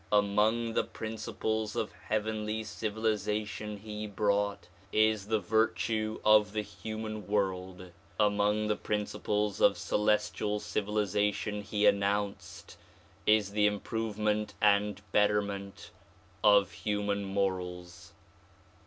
Among 0.11 0.73
the 0.73 0.83
principles 0.83 1.75
of 1.75 1.91
heavenly 1.91 2.63
civilization 2.63 3.77
he 3.77 4.07
brought 4.07 4.67
is 4.91 5.27
the 5.27 5.37
virtue 5.39 6.19
of 6.25 6.53
the 6.53 6.63
human 6.63 7.27
world. 7.27 7.91
Among 8.19 8.65
the 8.65 8.75
principles 8.75 9.61
of 9.61 9.77
celestial 9.77 10.59
civilization 10.59 11.61
he 11.61 11.85
announced 11.85 12.77
is 13.27 13.51
the 13.51 13.67
improvement 13.67 14.55
and 14.59 14.99
betterment 15.11 15.91
of 16.43 16.71
human 16.71 17.23
morals. 17.23 18.11